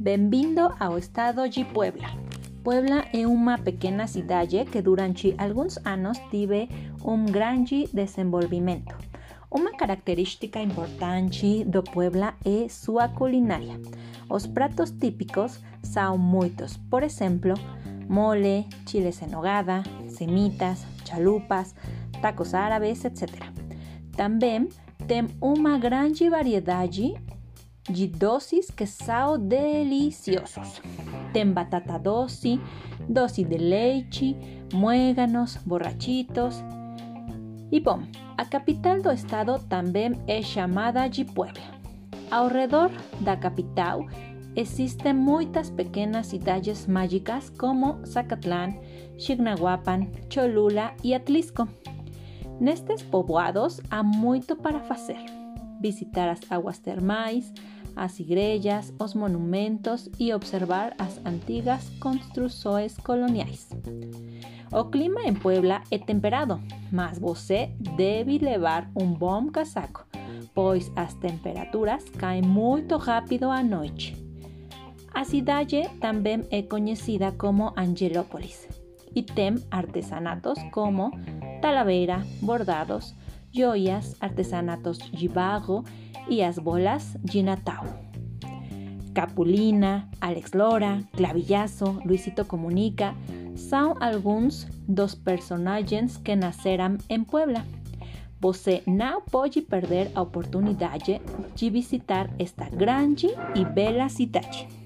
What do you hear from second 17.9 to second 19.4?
mole, chiles en